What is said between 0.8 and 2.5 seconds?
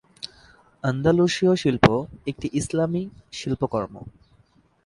আন্দালুশীয় শিল্প একটি